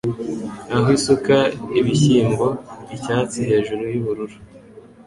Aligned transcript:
Aho 0.75 0.87
isuka 0.97 1.37
ibishyimbo 1.79 2.47
icyatsi 2.95 3.37
hejuru 3.49 3.83
yubururu 3.93 4.37